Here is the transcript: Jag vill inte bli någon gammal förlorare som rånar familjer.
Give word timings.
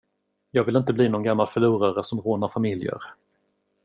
Jag 0.51 0.63
vill 0.63 0.75
inte 0.75 0.93
bli 0.93 1.09
någon 1.09 1.23
gammal 1.23 1.47
förlorare 1.47 2.03
som 2.03 2.21
rånar 2.21 2.47
familjer. 2.47 2.99